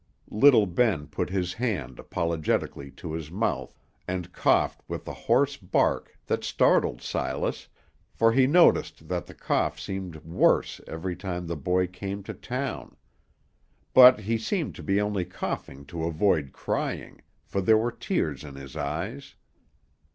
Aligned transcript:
Little 0.31 0.65
Ben 0.65 1.05
put 1.05 1.29
his 1.29 1.53
hand 1.53 1.99
apologetically 1.99 2.89
to 2.97 3.13
his 3.13 3.29
mouth, 3.29 3.77
and 4.07 4.33
coughed 4.33 4.81
with 4.87 5.07
a 5.07 5.13
hoarse 5.13 5.57
bark 5.57 6.17
that 6.25 6.43
startled 6.43 7.03
Silas, 7.03 7.67
for 8.11 8.31
he 8.31 8.47
noticed 8.47 9.09
that 9.09 9.27
the 9.27 9.35
cough 9.35 9.79
seemed 9.79 10.15
worse 10.25 10.81
every 10.87 11.15
time 11.15 11.45
the 11.45 11.55
boy 11.55 11.85
came 11.85 12.23
to 12.23 12.33
town. 12.33 12.95
But 13.93 14.21
he 14.21 14.39
seemed 14.39 14.73
to 14.77 14.81
be 14.81 14.99
only 14.99 15.23
coughing 15.23 15.85
to 15.85 16.05
avoid 16.05 16.51
crying, 16.51 17.21
for 17.45 17.61
there 17.61 17.77
were 17.77 17.91
tears 17.91 18.43
in 18.43 18.55
his 18.55 18.75
eyes. 18.75 19.35